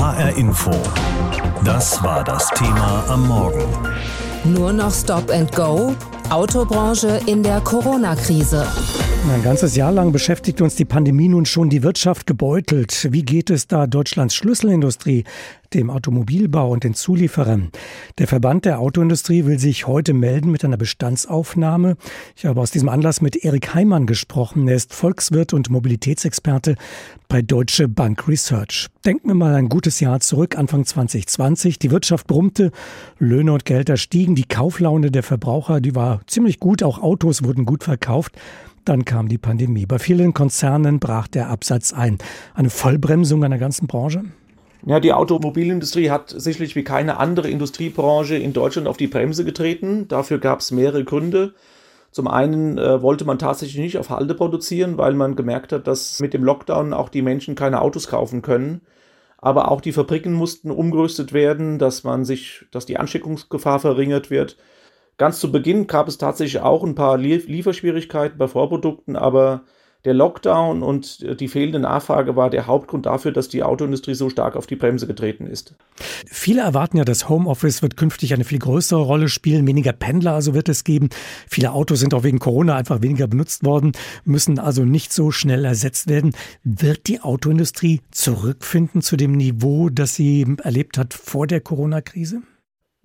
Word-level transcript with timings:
HR 0.00 0.34
Info. 0.38 0.70
Das 1.62 2.02
war 2.02 2.24
das 2.24 2.48
Thema 2.54 3.04
am 3.06 3.28
Morgen. 3.28 3.66
Nur 4.44 4.72
noch 4.72 4.90
Stop 4.90 5.30
and 5.30 5.54
Go? 5.54 5.94
Autobranche 6.30 7.20
in 7.26 7.42
der 7.42 7.60
Corona-Krise. 7.60 8.66
Ein 9.28 9.42
ganzes 9.42 9.76
Jahr 9.76 9.92
lang 9.92 10.12
beschäftigt 10.12 10.62
uns 10.62 10.76
die 10.76 10.86
Pandemie 10.86 11.28
nun 11.28 11.44
schon 11.44 11.68
die 11.68 11.82
Wirtschaft 11.82 12.26
gebeutelt. 12.26 13.08
Wie 13.12 13.22
geht 13.22 13.50
es 13.50 13.66
da 13.66 13.86
Deutschlands 13.86 14.34
Schlüsselindustrie, 14.34 15.24
dem 15.74 15.90
Automobilbau 15.90 16.70
und 16.70 16.84
den 16.84 16.94
Zulieferern? 16.94 17.70
Der 18.18 18.26
Verband 18.26 18.64
der 18.64 18.80
Autoindustrie 18.80 19.44
will 19.44 19.58
sich 19.58 19.86
heute 19.86 20.14
melden 20.14 20.50
mit 20.50 20.64
einer 20.64 20.78
Bestandsaufnahme. 20.78 21.96
Ich 22.34 22.46
habe 22.46 22.60
aus 22.60 22.70
diesem 22.70 22.88
Anlass 22.88 23.20
mit 23.20 23.36
Erik 23.36 23.74
Heimann 23.74 24.06
gesprochen. 24.06 24.66
Er 24.66 24.76
ist 24.76 24.94
Volkswirt 24.94 25.52
und 25.52 25.68
Mobilitätsexperte 25.68 26.76
bei 27.28 27.42
Deutsche 27.42 27.88
Bank 27.88 28.26
Research. 28.26 28.88
Denken 29.04 29.28
wir 29.28 29.34
mal 29.34 29.54
ein 29.54 29.68
gutes 29.68 30.00
Jahr 30.00 30.20
zurück, 30.20 30.58
Anfang 30.58 30.86
2020. 30.86 31.78
Die 31.78 31.90
Wirtschaft 31.90 32.26
brummte, 32.26 32.72
Löhne 33.18 33.52
und 33.52 33.66
Gelder 33.66 33.98
stiegen, 33.98 34.34
die 34.34 34.48
Kauflaune 34.48 35.10
der 35.10 35.22
Verbraucher, 35.22 35.80
die 35.80 35.94
war 35.94 36.22
ziemlich 36.26 36.58
gut, 36.58 36.82
auch 36.82 36.98
Autos 36.98 37.44
wurden 37.44 37.66
gut 37.66 37.84
verkauft. 37.84 38.34
Dann 38.84 39.04
kam 39.04 39.28
die 39.28 39.38
Pandemie. 39.38 39.86
Bei 39.86 39.98
vielen 39.98 40.34
Konzernen 40.34 41.00
brach 41.00 41.28
der 41.28 41.48
Absatz 41.48 41.92
ein. 41.92 42.18
Eine 42.54 42.70
Vollbremsung 42.70 43.44
einer 43.44 43.58
ganzen 43.58 43.86
Branche? 43.86 44.24
Ja, 44.86 44.98
die 44.98 45.12
Automobilindustrie 45.12 46.10
hat 46.10 46.30
sicherlich 46.34 46.74
wie 46.74 46.84
keine 46.84 47.18
andere 47.18 47.50
Industriebranche 47.50 48.36
in 48.36 48.54
Deutschland 48.54 48.88
auf 48.88 48.96
die 48.96 49.08
Bremse 49.08 49.44
getreten. 49.44 50.08
Dafür 50.08 50.38
gab 50.38 50.60
es 50.60 50.70
mehrere 50.70 51.04
Gründe. 51.04 51.54
Zum 52.10 52.26
einen 52.26 52.78
äh, 52.78 53.02
wollte 53.02 53.24
man 53.24 53.38
tatsächlich 53.38 53.78
nicht 53.78 53.98
auf 53.98 54.10
Halde 54.10 54.34
produzieren, 54.34 54.98
weil 54.98 55.14
man 55.14 55.36
gemerkt 55.36 55.72
hat, 55.72 55.86
dass 55.86 56.18
mit 56.20 56.34
dem 56.34 56.42
Lockdown 56.42 56.92
auch 56.92 57.08
die 57.08 57.22
Menschen 57.22 57.54
keine 57.54 57.82
Autos 57.82 58.08
kaufen 58.08 58.42
können. 58.42 58.80
Aber 59.38 59.70
auch 59.70 59.80
die 59.80 59.92
Fabriken 59.92 60.32
mussten 60.32 60.70
umgerüstet 60.70 61.32
werden, 61.32 61.78
dass 61.78 62.02
man 62.02 62.24
sich, 62.24 62.66
dass 62.72 62.86
die 62.86 62.98
Ansteckungsgefahr 62.98 63.78
verringert 63.78 64.30
wird. 64.30 64.56
Ganz 65.20 65.38
zu 65.38 65.52
Beginn 65.52 65.86
gab 65.86 66.08
es 66.08 66.16
tatsächlich 66.16 66.62
auch 66.62 66.82
ein 66.82 66.94
paar 66.94 67.18
Lieferschwierigkeiten 67.18 68.38
bei 68.38 68.48
Vorprodukten, 68.48 69.16
aber 69.16 69.64
der 70.06 70.14
Lockdown 70.14 70.82
und 70.82 71.38
die 71.40 71.48
fehlende 71.48 71.78
Nachfrage 71.78 72.36
war 72.36 72.48
der 72.48 72.66
Hauptgrund 72.66 73.04
dafür, 73.04 73.30
dass 73.30 73.50
die 73.50 73.62
Autoindustrie 73.62 74.14
so 74.14 74.30
stark 74.30 74.56
auf 74.56 74.66
die 74.66 74.76
Bremse 74.76 75.06
getreten 75.06 75.46
ist. 75.46 75.74
Viele 76.24 76.62
erwarten 76.62 76.96
ja, 76.96 77.04
das 77.04 77.28
Homeoffice 77.28 77.82
wird 77.82 77.98
künftig 77.98 78.32
eine 78.32 78.44
viel 78.44 78.60
größere 78.60 79.02
Rolle 79.02 79.28
spielen. 79.28 79.66
Weniger 79.66 79.92
Pendler 79.92 80.32
also 80.32 80.54
wird 80.54 80.70
es 80.70 80.84
geben. 80.84 81.10
Viele 81.46 81.72
Autos 81.72 82.00
sind 82.00 82.14
auch 82.14 82.22
wegen 82.22 82.38
Corona 82.38 82.76
einfach 82.76 83.02
weniger 83.02 83.26
benutzt 83.26 83.62
worden, 83.62 83.92
müssen 84.24 84.58
also 84.58 84.86
nicht 84.86 85.12
so 85.12 85.30
schnell 85.32 85.66
ersetzt 85.66 86.08
werden. 86.08 86.34
Wird 86.64 87.08
die 87.08 87.20
Autoindustrie 87.20 88.00
zurückfinden 88.10 89.02
zu 89.02 89.18
dem 89.18 89.32
Niveau, 89.32 89.90
das 89.90 90.14
sie 90.14 90.46
erlebt 90.62 90.96
hat 90.96 91.12
vor 91.12 91.46
der 91.46 91.60
Corona-Krise? 91.60 92.40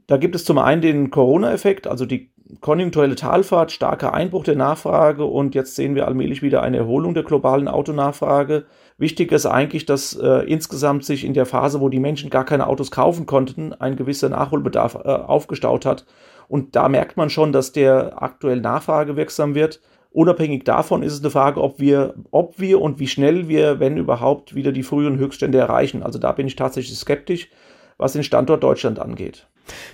Da 0.08 0.17
gibt 0.17 0.36
es 0.36 0.45
zum 0.45 0.58
einen 0.59 0.81
den 0.81 1.09
Corona-Effekt, 1.09 1.88
also 1.88 2.06
die 2.06 2.30
konjunkturelle 2.61 3.16
Talfahrt, 3.16 3.72
starker 3.72 4.14
Einbruch 4.14 4.44
der 4.44 4.56
Nachfrage 4.56 5.25
und 5.25 5.56
jetzt 5.56 5.75
sehen 5.75 5.95
wir 5.95 6.08
allmählich 6.08 6.44
wieder 6.44 6.61
eine 6.61 6.78
Erholung 6.78 7.16
der 7.16 7.23
globalen 7.23 7.67
Autonachfrage. 7.67 8.66
Wichtig 8.98 9.31
ist 9.31 9.48
eigentlich, 9.48 9.86
dass 9.86 10.16
äh, 10.16 10.45
insgesamt 10.45 11.06
sich 11.06 11.26
in 11.26 11.33
der 11.33 11.48
Phase, 11.48 11.81
wo 11.81 11.89
die 11.89 12.00
Menschen 12.00 12.30
gar 12.30 12.45
keine 12.45 12.67
Autos 12.67 12.92
kaufen 12.92 13.26
konnten, 13.26 13.73
ein 13.73 13.95
gewisser 13.95 14.30
Nachholbedarf 14.30 14.95
äh, 14.95 15.08
aufgestaut 15.09 15.86
hat. 15.86 16.06
Und 16.48 16.76
da 16.76 16.88
merkt 16.88 17.17
man 17.17 17.31
schon, 17.31 17.52
dass 17.52 17.72
der 17.72 18.22
aktuell 18.22 18.61
Nachfrage 18.61 19.16
wirksam 19.16 19.56
wird. 19.56 19.81
Unabhängig 20.11 20.64
davon 20.64 21.02
ist 21.02 21.14
es 21.14 21.22
eine 21.22 21.31
Frage, 21.31 21.61
ob 21.61 21.80
wir, 21.80 22.14
ob 22.30 22.59
wir 22.59 22.80
und 22.80 23.00
wie 23.00 23.08
schnell 23.08 23.50
wir, 23.50 23.80
wenn 23.80 23.98
überhaupt, 23.98 24.53
wieder 24.53 24.72
die 24.72 24.83
früheren 24.83 25.17
Höchststände 25.17 25.58
erreichen. 25.58 26.03
Also 26.03 26.20
da 26.20 26.31
bin 26.31 26.48
ich 26.48 26.56
tatsächlich 26.56 26.98
skeptisch, 26.98 27.50
was 27.98 28.14
den 28.14 28.23
Standort 28.23 28.64
Deutschland 28.64 29.00
angeht. 29.00 29.48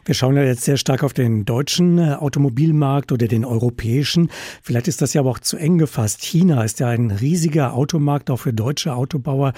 Wir 0.05 0.15
schauen 0.15 0.35
ja 0.35 0.43
jetzt 0.43 0.63
sehr 0.63 0.77
stark 0.77 1.03
auf 1.03 1.13
den 1.13 1.45
deutschen 1.45 1.97
äh, 1.97 2.13
Automobilmarkt 2.13 3.11
oder 3.11 3.27
den 3.27 3.45
europäischen. 3.45 4.29
Vielleicht 4.61 4.87
ist 4.87 5.01
das 5.01 5.13
ja 5.13 5.21
aber 5.21 5.31
auch 5.31 5.39
zu 5.39 5.57
eng 5.57 5.77
gefasst. 5.77 6.23
China 6.23 6.63
ist 6.63 6.79
ja 6.79 6.87
ein 6.87 7.11
riesiger 7.11 7.73
Automarkt, 7.73 8.29
auch 8.29 8.37
für 8.37 8.53
deutsche 8.53 8.95
Autobauer. 8.95 9.53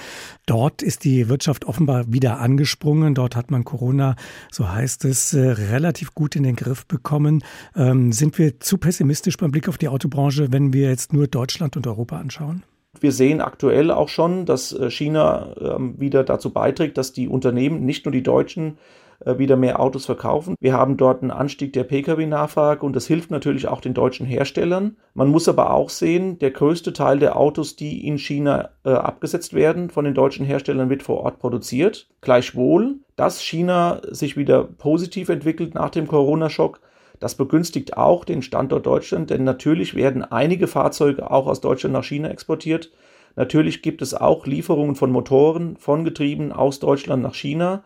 Dort 0.46 0.82
ist 0.82 1.04
die 1.04 1.28
Wirtschaft 1.28 1.64
offenbar 1.64 2.12
wieder 2.12 2.40
angesprungen. 2.40 3.14
Dort 3.14 3.36
hat 3.36 3.50
man 3.50 3.64
Corona, 3.64 4.16
so 4.50 4.70
heißt 4.70 5.04
es, 5.04 5.34
äh, 5.34 5.40
relativ 5.40 6.14
gut 6.14 6.36
in 6.36 6.42
den 6.42 6.56
Griff 6.56 6.86
bekommen. 6.86 7.42
Ähm, 7.76 8.12
sind 8.12 8.38
wir 8.38 8.60
zu 8.60 8.78
pessimistisch 8.78 9.36
beim 9.36 9.50
Blick 9.50 9.68
auf 9.68 9.78
die 9.78 9.88
Autobranche, 9.88 10.52
wenn 10.52 10.72
wir 10.72 10.88
jetzt 10.88 11.12
nur 11.12 11.26
Deutschland 11.26 11.76
und 11.76 11.86
Europa 11.86 12.18
anschauen? 12.18 12.62
Wir 13.00 13.12
sehen 13.12 13.40
aktuell 13.40 13.90
auch 13.90 14.08
schon, 14.08 14.46
dass 14.46 14.72
äh, 14.72 14.90
China 14.90 15.54
ähm, 15.60 15.98
wieder 15.98 16.24
dazu 16.24 16.50
beiträgt, 16.50 16.96
dass 16.96 17.12
die 17.12 17.28
Unternehmen, 17.28 17.84
nicht 17.84 18.04
nur 18.04 18.12
die 18.12 18.22
deutschen, 18.22 18.78
wieder 19.24 19.56
mehr 19.56 19.80
Autos 19.80 20.06
verkaufen. 20.06 20.56
Wir 20.60 20.74
haben 20.74 20.96
dort 20.96 21.22
einen 21.22 21.30
Anstieg 21.30 21.72
der 21.72 21.84
Pkw-Nachfrage 21.84 22.84
und 22.84 22.94
das 22.94 23.06
hilft 23.06 23.30
natürlich 23.30 23.68
auch 23.68 23.80
den 23.80 23.94
deutschen 23.94 24.26
Herstellern. 24.26 24.96
Man 25.14 25.28
muss 25.28 25.48
aber 25.48 25.72
auch 25.72 25.90
sehen, 25.90 26.38
der 26.38 26.50
größte 26.50 26.92
Teil 26.92 27.18
der 27.18 27.36
Autos, 27.36 27.76
die 27.76 28.06
in 28.06 28.18
China 28.18 28.70
äh, 28.84 28.90
abgesetzt 28.90 29.54
werden, 29.54 29.90
von 29.90 30.04
den 30.04 30.14
deutschen 30.14 30.44
Herstellern 30.44 30.90
wird 30.90 31.02
vor 31.02 31.20
Ort 31.20 31.38
produziert. 31.38 32.08
Gleichwohl, 32.20 32.96
dass 33.16 33.40
China 33.40 34.00
sich 34.10 34.36
wieder 34.36 34.64
positiv 34.64 35.28
entwickelt 35.28 35.74
nach 35.74 35.90
dem 35.90 36.06
Corona-Schock, 36.06 36.80
das 37.20 37.36
begünstigt 37.36 37.96
auch 37.96 38.24
den 38.24 38.42
Standort 38.42 38.86
Deutschland, 38.86 39.30
denn 39.30 39.44
natürlich 39.44 39.94
werden 39.94 40.24
einige 40.24 40.66
Fahrzeuge 40.66 41.30
auch 41.30 41.46
aus 41.46 41.60
Deutschland 41.60 41.94
nach 41.94 42.04
China 42.04 42.28
exportiert. 42.28 42.90
Natürlich 43.36 43.82
gibt 43.82 44.02
es 44.02 44.14
auch 44.14 44.46
Lieferungen 44.46 44.94
von 44.94 45.10
Motoren, 45.10 45.76
von 45.76 46.04
Getrieben 46.04 46.52
aus 46.52 46.80
Deutschland 46.80 47.22
nach 47.22 47.34
China. 47.34 47.82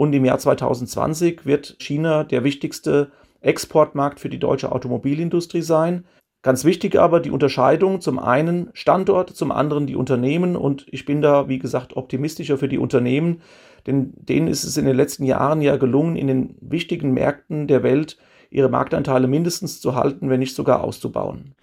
Und 0.00 0.14
im 0.14 0.24
Jahr 0.24 0.38
2020 0.38 1.44
wird 1.44 1.76
China 1.78 2.24
der 2.24 2.42
wichtigste 2.42 3.10
Exportmarkt 3.42 4.18
für 4.18 4.30
die 4.30 4.38
deutsche 4.38 4.72
Automobilindustrie 4.72 5.60
sein. 5.60 6.06
Ganz 6.40 6.64
wichtig 6.64 6.98
aber 6.98 7.20
die 7.20 7.30
Unterscheidung 7.30 8.00
zum 8.00 8.18
einen 8.18 8.70
Standort, 8.72 9.28
zum 9.36 9.52
anderen 9.52 9.86
die 9.86 9.96
Unternehmen 9.96 10.56
und 10.56 10.86
ich 10.90 11.04
bin 11.04 11.20
da, 11.20 11.50
wie 11.50 11.58
gesagt, 11.58 11.98
optimistischer 11.98 12.56
für 12.56 12.68
die 12.68 12.78
Unternehmen, 12.78 13.42
denn 13.86 14.14
denen 14.16 14.48
ist 14.48 14.64
es 14.64 14.78
in 14.78 14.86
den 14.86 14.96
letzten 14.96 15.24
Jahren 15.24 15.60
ja 15.60 15.76
gelungen, 15.76 16.16
in 16.16 16.28
den 16.28 16.54
wichtigen 16.62 17.12
Märkten 17.12 17.66
der 17.66 17.82
Welt 17.82 18.16
ihre 18.50 18.68
Marktanteile 18.68 19.28
mindestens 19.28 19.80
zu 19.80 19.94
halten, 19.94 20.28
wenn 20.28 20.40
nicht 20.40 20.56
sogar 20.56 20.82
auszubauen. 20.82 21.54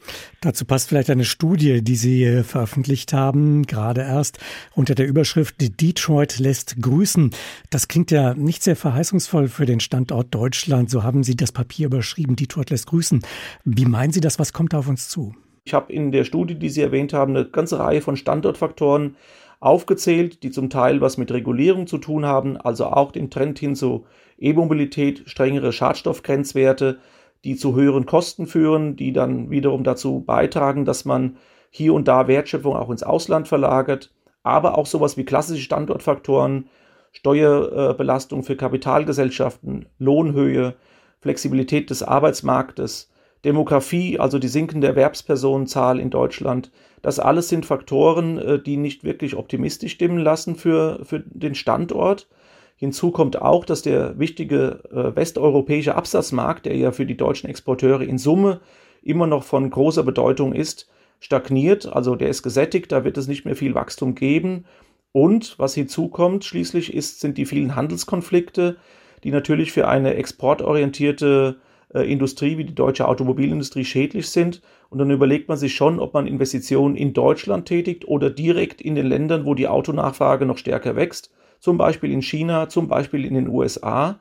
Dazu 0.41 0.63
passt 0.63 0.87
vielleicht 0.87 1.09
eine 1.09 1.25
Studie, 1.25 1.81
die 1.83 1.95
Sie 1.97 2.23
äh, 2.23 2.43
veröffentlicht 2.43 3.11
haben, 3.11 3.63
gerade 3.63 4.01
erst 4.01 4.39
unter 4.73 4.95
der 4.95 5.07
Überschrift 5.07 5.55
Detroit 5.59 6.39
lässt 6.39 6.81
grüßen. 6.81 7.31
Das 7.69 7.89
klingt 7.89 8.11
ja 8.11 8.33
nicht 8.33 8.63
sehr 8.63 8.77
verheißungsvoll 8.77 9.49
für 9.49 9.65
den 9.65 9.81
Standort 9.81 10.33
Deutschland. 10.33 10.89
So 10.89 11.03
haben 11.03 11.23
Sie 11.23 11.35
das 11.35 11.51
Papier 11.51 11.87
überschrieben, 11.87 12.37
Detroit 12.37 12.69
lässt 12.69 12.87
grüßen. 12.87 13.21
Wie 13.65 13.85
meinen 13.85 14.13
Sie 14.13 14.21
das? 14.21 14.39
Was 14.39 14.53
kommt 14.53 14.71
da 14.73 14.79
auf 14.79 14.87
uns 14.87 15.09
zu? 15.09 15.35
Ich 15.65 15.73
habe 15.73 15.91
in 15.91 16.13
der 16.13 16.23
Studie, 16.23 16.55
die 16.55 16.69
Sie 16.69 16.81
erwähnt 16.81 17.11
haben, 17.11 17.35
eine 17.35 17.45
ganze 17.45 17.77
Reihe 17.77 17.99
von 17.99 18.15
Standortfaktoren 18.15 19.17
aufgezählt, 19.59 20.43
die 20.43 20.51
zum 20.51 20.69
Teil 20.69 21.01
was 21.01 21.17
mit 21.17 21.31
Regulierung 21.31 21.87
zu 21.87 21.97
tun 21.97 22.25
haben, 22.25 22.57
also 22.57 22.85
auch 22.85 23.11
den 23.11 23.29
Trend 23.29 23.59
hin 23.59 23.75
zu 23.75 24.05
E-Mobilität, 24.37 25.23
strengere 25.25 25.71
Schadstoffgrenzwerte, 25.71 26.99
die 27.43 27.55
zu 27.55 27.75
höheren 27.75 28.05
Kosten 28.05 28.45
führen, 28.45 28.95
die 28.95 29.13
dann 29.13 29.49
wiederum 29.49 29.83
dazu 29.83 30.21
beitragen, 30.21 30.85
dass 30.85 31.05
man 31.05 31.37
hier 31.69 31.93
und 31.93 32.07
da 32.07 32.27
Wertschöpfung 32.27 32.75
auch 32.75 32.89
ins 32.89 33.03
Ausland 33.03 33.47
verlagert, 33.47 34.11
aber 34.43 34.77
auch 34.77 34.85
sowas 34.85 35.17
wie 35.17 35.25
klassische 35.25 35.63
Standortfaktoren, 35.63 36.69
Steuerbelastung 37.11 38.43
für 38.43 38.55
Kapitalgesellschaften, 38.55 39.87
Lohnhöhe, 39.97 40.75
Flexibilität 41.19 41.89
des 41.89 42.03
Arbeitsmarktes, 42.03 43.11
Demografie, 43.45 44.19
also 44.19 44.39
die 44.39 44.47
sinkende 44.47 44.87
Erwerbspersonenzahl 44.87 45.99
in 45.99 46.09
Deutschland, 46.09 46.71
das 47.01 47.19
alles 47.19 47.49
sind 47.49 47.65
Faktoren, 47.65 48.37
äh, 48.37 48.59
die 48.61 48.77
nicht 48.77 49.03
wirklich 49.03 49.35
optimistisch 49.35 49.93
stimmen 49.93 50.17
lassen 50.17 50.55
für, 50.55 51.05
für 51.05 51.19
den 51.19 51.55
Standort. 51.55 52.27
Hinzu 52.75 53.11
kommt 53.11 53.41
auch, 53.41 53.65
dass 53.65 53.81
der 53.81 54.19
wichtige 54.19 54.83
äh, 54.91 55.15
westeuropäische 55.15 55.95
Absatzmarkt, 55.95 56.65
der 56.65 56.75
ja 56.75 56.91
für 56.91 57.05
die 57.05 57.17
deutschen 57.17 57.49
Exporteure 57.49 58.01
in 58.01 58.17
Summe 58.17 58.59
immer 59.01 59.27
noch 59.27 59.43
von 59.43 59.69
großer 59.69 60.03
Bedeutung 60.03 60.53
ist, 60.53 60.89
stagniert. 61.19 61.91
Also 61.91 62.15
der 62.15 62.29
ist 62.29 62.43
gesättigt, 62.43 62.91
da 62.91 63.03
wird 63.03 63.17
es 63.17 63.27
nicht 63.27 63.45
mehr 63.45 63.55
viel 63.55 63.73
Wachstum 63.73 64.13
geben. 64.13 64.65
Und 65.11 65.57
was 65.57 65.73
hinzukommt 65.73 66.45
schließlich 66.45 66.93
ist, 66.93 67.21
sind 67.21 67.37
die 67.37 67.45
vielen 67.45 67.75
Handelskonflikte, 67.75 68.77
die 69.23 69.31
natürlich 69.31 69.71
für 69.71 69.87
eine 69.87 70.13
exportorientierte 70.13 71.57
Industrie 71.93 72.57
wie 72.57 72.65
die 72.65 72.75
deutsche 72.75 73.07
Automobilindustrie 73.07 73.85
schädlich 73.85 74.29
sind. 74.29 74.61
Und 74.89 74.99
dann 74.99 75.11
überlegt 75.11 75.47
man 75.49 75.57
sich 75.57 75.75
schon, 75.75 75.99
ob 75.99 76.13
man 76.13 76.27
Investitionen 76.27 76.95
in 76.95 77.13
Deutschland 77.13 77.65
tätigt 77.65 78.07
oder 78.07 78.29
direkt 78.29 78.81
in 78.81 78.95
den 78.95 79.07
Ländern, 79.07 79.45
wo 79.45 79.53
die 79.53 79.67
Autonachfrage 79.67 80.45
noch 80.45 80.57
stärker 80.57 80.95
wächst, 80.95 81.31
zum 81.59 81.77
Beispiel 81.77 82.11
in 82.11 82.21
China, 82.21 82.69
zum 82.69 82.87
Beispiel 82.87 83.25
in 83.25 83.33
den 83.33 83.47
USA. 83.47 84.19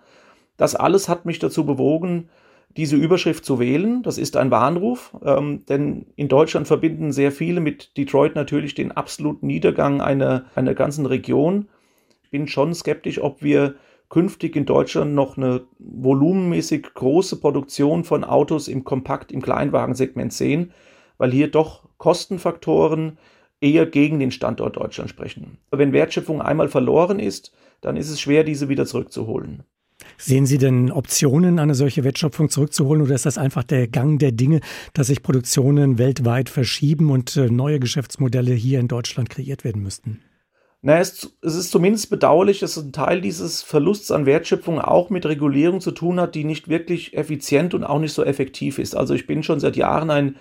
Das 0.56 0.74
alles 0.74 1.08
hat 1.08 1.26
mich 1.26 1.38
dazu 1.38 1.66
bewogen, 1.66 2.28
diese 2.76 2.96
Überschrift 2.96 3.44
zu 3.44 3.58
wählen. 3.58 4.02
Das 4.02 4.18
ist 4.18 4.36
ein 4.36 4.50
Warnruf, 4.50 5.16
ähm, 5.24 5.64
denn 5.66 6.06
in 6.16 6.28
Deutschland 6.28 6.66
verbinden 6.66 7.12
sehr 7.12 7.32
viele 7.32 7.60
mit 7.60 7.96
Detroit 7.96 8.34
natürlich 8.34 8.74
den 8.74 8.92
absoluten 8.92 9.46
Niedergang 9.46 10.00
einer, 10.00 10.44
einer 10.54 10.74
ganzen 10.74 11.06
Region. 11.06 11.68
Ich 12.22 12.30
bin 12.30 12.48
schon 12.48 12.74
skeptisch, 12.74 13.20
ob 13.20 13.42
wir 13.42 13.76
künftig 14.08 14.56
in 14.56 14.66
Deutschland 14.66 15.14
noch 15.14 15.36
eine 15.36 15.62
volumenmäßig 15.78 16.94
große 16.94 17.36
Produktion 17.36 18.04
von 18.04 18.24
Autos 18.24 18.68
im 18.68 18.84
Kompakt, 18.84 19.32
im 19.32 19.42
Kleinwagensegment 19.42 20.32
sehen, 20.32 20.72
weil 21.18 21.32
hier 21.32 21.50
doch 21.50 21.88
Kostenfaktoren 21.98 23.18
eher 23.60 23.86
gegen 23.86 24.18
den 24.20 24.30
Standort 24.30 24.76
Deutschland 24.76 25.10
sprechen. 25.10 25.58
Wenn 25.70 25.92
Wertschöpfung 25.92 26.42
einmal 26.42 26.68
verloren 26.68 27.18
ist, 27.18 27.52
dann 27.80 27.96
ist 27.96 28.10
es 28.10 28.20
schwer, 28.20 28.44
diese 28.44 28.68
wieder 28.68 28.86
zurückzuholen. 28.86 29.62
Sehen 30.18 30.46
Sie 30.46 30.58
denn 30.58 30.90
Optionen, 30.92 31.58
eine 31.58 31.74
solche 31.74 32.04
Wertschöpfung 32.04 32.48
zurückzuholen 32.48 33.02
oder 33.02 33.14
ist 33.14 33.26
das 33.26 33.38
einfach 33.38 33.64
der 33.64 33.88
Gang 33.88 34.18
der 34.18 34.32
Dinge, 34.32 34.60
dass 34.92 35.08
sich 35.08 35.22
Produktionen 35.22 35.98
weltweit 35.98 36.48
verschieben 36.48 37.10
und 37.10 37.36
äh, 37.36 37.50
neue 37.50 37.80
Geschäftsmodelle 37.80 38.52
hier 38.52 38.80
in 38.80 38.88
Deutschland 38.88 39.30
kreiert 39.30 39.64
werden 39.64 39.82
müssten? 39.82 40.20
Na, 40.82 40.98
es, 40.98 41.36
es 41.42 41.56
ist 41.56 41.70
zumindest 41.70 42.10
bedauerlich, 42.10 42.60
dass 42.60 42.76
ein 42.76 42.92
Teil 42.92 43.20
dieses 43.20 43.62
Verlusts 43.62 44.10
an 44.10 44.26
Wertschöpfung 44.26 44.80
auch 44.80 45.10
mit 45.10 45.26
Regulierung 45.26 45.80
zu 45.80 45.90
tun 45.90 46.20
hat, 46.20 46.34
die 46.34 46.44
nicht 46.44 46.68
wirklich 46.68 47.16
effizient 47.16 47.74
und 47.74 47.82
auch 47.82 47.98
nicht 47.98 48.12
so 48.12 48.22
effektiv 48.22 48.78
ist. 48.78 48.94
Also 48.94 49.14
ich 49.14 49.26
bin 49.26 49.42
schon 49.42 49.58
seit 49.58 49.76
Jahren 49.76 50.10
ein 50.10 50.36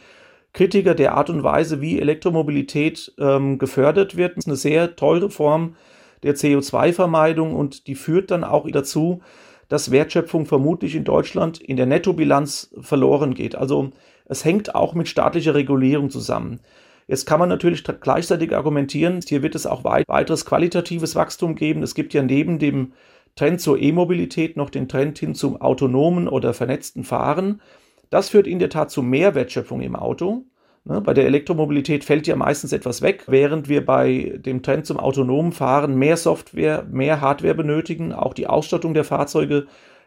Kritiker 0.54 0.96
der 0.96 1.16
Art 1.16 1.30
und 1.30 1.44
Weise, 1.44 1.82
wie 1.82 2.00
Elektromobilität 2.00 3.14
ähm, 3.18 3.58
gefördert 3.58 4.16
wird. 4.16 4.38
Das 4.38 4.46
ist 4.46 4.48
eine 4.48 4.56
sehr 4.56 4.96
teure 4.96 5.30
Form 5.30 5.76
der 6.24 6.36
CO2-Vermeidung 6.36 7.56
und 7.56 7.88
die 7.88 7.96
führt 7.96 8.32
dann 8.32 8.44
auch 8.44 8.70
dazu, 8.70 9.22
dass 9.68 9.92
Wertschöpfung 9.92 10.46
vermutlich 10.46 10.96
in 10.96 11.04
Deutschland 11.04 11.60
in 11.60 11.76
der 11.78 11.86
Nettobilanz 11.86 12.74
verloren 12.80 13.34
geht. 13.34 13.56
Also 13.56 13.92
es 14.26 14.46
hängt 14.46 14.76
auch 14.76 14.94
mit 14.94 15.08
staatlicher 15.08 15.56
Regulierung 15.56 16.10
zusammen. 16.10 16.60
Jetzt 17.08 17.26
kann 17.26 17.40
man 17.40 17.50
natürlich 17.50 17.84
gleichzeitig 17.84 18.56
argumentieren, 18.56 19.22
hier 19.22 19.44
wird 19.44 19.56
es 19.56 19.68
auch 19.68 19.84
weiteres 19.84 20.46
qualitatives 20.46 21.16
Wachstum 21.16 21.56
geben. 21.56 21.84
Es 21.84 21.94
gibt 21.94 22.14
ja 22.14 22.24
neben 22.24 22.58
dem 22.58 22.94
Trend 23.36 23.62
zur 23.62 23.80
E-Mobilität 23.80 24.58
noch 24.58 24.70
den 24.70 24.88
Trend 24.88 25.20
hin 25.20 25.36
zum 25.36 25.62
autonomen 25.62 26.28
oder 26.28 26.54
vernetzten 26.54 27.04
Fahren. 27.04 27.62
Das 28.10 28.30
führt 28.30 28.48
in 28.48 28.60
der 28.60 28.70
Tat 28.70 28.90
zu 28.90 29.04
mehr 29.04 29.36
Wertschöpfung 29.36 29.82
im 29.82 29.96
Auto. 29.96 30.46
Ne, 30.86 31.02
bei 31.02 31.14
der 31.14 31.26
Elektromobilität 31.26 32.04
fällt 32.04 32.28
ja 32.28 32.36
meistens 32.36 32.72
etwas 32.72 33.02
weg, 33.02 33.24
während 33.28 33.68
wir 33.68 33.86
bei 33.86 34.38
dem 34.38 34.62
Trend 34.62 34.86
zum 34.86 35.00
autonomen 35.00 35.52
Fahren 35.52 35.96
mehr 35.96 36.16
Software, 36.16 36.86
mehr 36.90 37.22
Hardware 37.22 37.56
benötigen. 37.56 38.14
Auch 38.14 38.34
die 38.34 38.48
Ausstattung 38.48 38.94
der 38.94 39.04
Fahrzeuge 39.04 39.66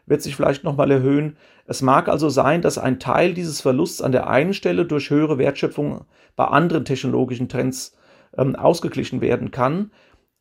wird 0.08 0.22
sich 0.22 0.36
vielleicht 0.36 0.64
nochmal 0.64 0.90
erhöhen. 0.90 1.36
Es 1.66 1.82
mag 1.82 2.08
also 2.08 2.28
sein, 2.28 2.62
dass 2.62 2.78
ein 2.78 2.98
Teil 2.98 3.34
dieses 3.34 3.60
Verlusts 3.60 4.02
an 4.02 4.12
der 4.12 4.28
einen 4.28 4.54
Stelle 4.54 4.86
durch 4.86 5.10
höhere 5.10 5.38
Wertschöpfung 5.38 6.04
bei 6.36 6.46
anderen 6.46 6.84
technologischen 6.84 7.48
Trends 7.48 7.96
ähm, 8.36 8.56
ausgeglichen 8.56 9.20
werden 9.20 9.50
kann. 9.50 9.90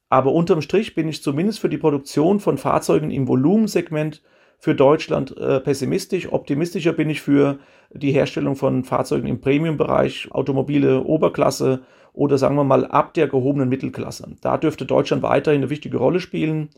Aber 0.10 0.32
unterm 0.32 0.62
Strich 0.62 0.96
bin 0.96 1.10
ich 1.10 1.22
zumindest 1.22 1.60
für 1.60 1.70
die 1.70 1.78
Produktion 1.78 2.40
von 2.40 2.58
Fahrzeugen 2.58 3.12
im 3.12 3.28
Volumensegment 3.28 4.22
für 4.58 4.74
Deutschland 4.74 5.38
äh, 5.38 5.60
pessimistisch. 5.60 6.32
Optimistischer 6.32 6.94
bin 6.94 7.10
ich 7.10 7.22
für 7.22 7.60
die 7.92 8.12
Herstellung 8.12 8.56
von 8.56 8.84
Fahrzeugen 8.84 9.28
im 9.28 9.42
Premium-Bereich, 9.42 10.30
automobile 10.32 11.04
Oberklasse 11.04 11.82
oder 12.14 12.38
sagen 12.38 12.56
wir 12.56 12.64
mal 12.64 12.86
ab 12.86 13.14
der 13.14 13.28
gehobenen 13.28 13.70
Mittelklasse. 13.70 14.36
Da 14.42 14.58
dürfte 14.58 14.86
Deutschland 14.86 15.24
weiterhin 15.24 15.62
eine 15.62 15.70
wichtige 15.70 15.98
Rolle 15.98 16.20
spielen. 16.20 16.70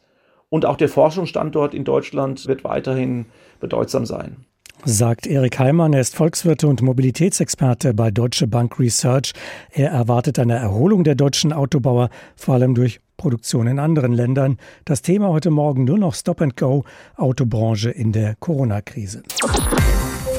Und 0.49 0.65
auch 0.65 0.77
der 0.77 0.89
Forschungsstandort 0.89 1.73
in 1.73 1.83
Deutschland 1.83 2.47
wird 2.47 2.63
weiterhin 2.63 3.25
bedeutsam 3.59 4.05
sein 4.05 4.45
sagt 4.85 5.27
Erik 5.27 5.59
Heimann. 5.59 5.93
Er 5.93 6.01
ist 6.01 6.15
Volkswirt 6.15 6.63
und 6.63 6.81
Mobilitätsexperte 6.81 7.93
bei 7.93 8.11
Deutsche 8.11 8.47
Bank 8.47 8.79
Research. 8.79 9.33
Er 9.71 9.89
erwartet 9.91 10.39
eine 10.39 10.55
Erholung 10.55 11.03
der 11.03 11.15
deutschen 11.15 11.53
Autobauer, 11.53 12.09
vor 12.35 12.55
allem 12.55 12.75
durch 12.75 13.01
Produktion 13.17 13.67
in 13.67 13.79
anderen 13.79 14.13
Ländern. 14.13 14.57
Das 14.85 15.01
Thema 15.01 15.29
heute 15.29 15.51
Morgen 15.51 15.83
nur 15.83 15.97
noch 15.97 16.15
Stop 16.15 16.41
and 16.41 16.55
Go, 16.55 16.85
Autobranche 17.17 17.89
in 17.89 18.13
der 18.13 18.35
Corona-Krise. 18.39 19.23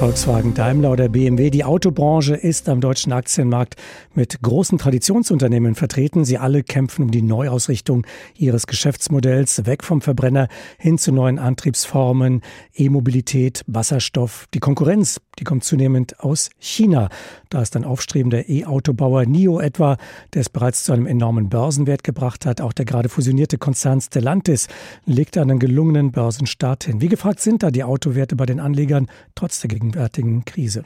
Volkswagen, 0.01 0.55
Daimler 0.55 0.93
oder 0.93 1.11
BMW. 1.11 1.51
Die 1.51 1.63
Autobranche 1.63 2.35
ist 2.35 2.71
am 2.71 2.81
deutschen 2.81 3.13
Aktienmarkt 3.13 3.77
mit 4.15 4.41
großen 4.41 4.79
Traditionsunternehmen 4.79 5.75
vertreten. 5.75 6.25
Sie 6.25 6.39
alle 6.39 6.63
kämpfen 6.63 7.03
um 7.03 7.11
die 7.11 7.21
Neuausrichtung 7.21 8.07
ihres 8.35 8.67
Geschäftsmodells 8.67 9.67
weg 9.67 9.85
vom 9.85 10.01
Verbrenner 10.01 10.49
hin 10.79 10.97
zu 10.97 11.13
neuen 11.13 11.39
Antriebsformen, 11.39 12.41
E-Mobilität, 12.75 13.63
Wasserstoff. 13.67 14.47
Die 14.55 14.59
Konkurrenz, 14.59 15.21
die 15.41 15.45
kommt 15.45 15.65
zunehmend 15.65 16.21
aus 16.21 16.51
China. 16.59 17.09
Da 17.49 17.63
ist 17.63 17.75
ein 17.75 17.85
aufstrebender 17.85 18.49
E-Autobauer 18.49 19.25
NIO 19.25 19.59
etwa, 19.59 19.97
der 20.35 20.43
es 20.43 20.51
bereits 20.51 20.85
zu 20.85 20.93
einem 20.93 21.07
enormen 21.07 21.49
Börsenwert 21.49 22.05
gebracht 22.05 22.47
hat. 22.47 22.61
Auch 22.61 22.75
der 22.75 22.85
gerade 22.85 23.09
fusionierte 23.09 23.59
Konzern 23.59 24.01
Stellantis 24.01 24.69
legt 25.07 25.39
einen 25.39 25.59
gelungenen 25.59 26.13
Börsenstart 26.13 26.85
hin. 26.85 27.01
Wie 27.01 27.09
gefragt 27.09 27.41
sind 27.41 27.63
da 27.63 27.71
die 27.71 27.83
Autowerte 27.83 28.37
bei 28.37 28.47
den 28.47 28.61
Anlegern 28.61 29.09
trotz 29.35 29.61
der 29.61 29.69
gegenwärtigen 29.69 30.45
Krise. 30.45 30.85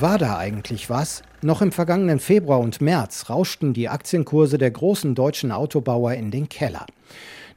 War 0.00 0.18
da 0.18 0.38
eigentlich 0.38 0.90
was? 0.90 1.22
Noch 1.40 1.62
im 1.62 1.72
vergangenen 1.72 2.20
Februar 2.20 2.60
und 2.60 2.80
März 2.80 3.30
rauschten 3.30 3.72
die 3.72 3.88
Aktienkurse 3.88 4.58
der 4.58 4.70
großen 4.70 5.14
deutschen 5.14 5.50
Autobauer 5.50 6.12
in 6.12 6.30
den 6.30 6.48
Keller. 6.48 6.86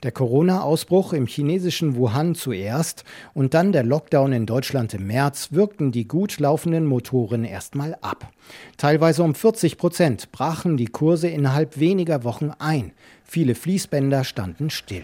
Der 0.04 0.12
Corona-Ausbruch 0.12 1.14
im 1.14 1.28
chinesischen 1.28 1.96
Wuhan 1.96 2.34
zuerst 2.34 3.04
und 3.36 3.54
dann 3.54 3.72
der 3.72 3.84
Lockdown 3.84 4.34
in 4.34 4.46
Deutschland 4.48 4.96
im 4.96 5.06
März 5.06 5.50
wirkten 5.52 5.92
die 5.92 6.08
gut 6.08 6.40
laufenden 6.40 6.88
Motoren 6.88 7.46
erstmal 7.46 7.96
ab. 8.02 8.32
Teilweise 8.78 9.22
um 9.22 9.36
40 9.36 9.78
Prozent 9.78 10.32
brachen 10.32 10.76
die 10.76 10.88
Kurse 10.88 11.28
innerhalb 11.28 11.80
weniger 11.80 12.24
Wochen 12.24 12.52
ein. 12.58 12.94
Viele 13.24 13.54
Fließbänder 13.54 14.24
standen 14.24 14.72
still. 14.72 15.04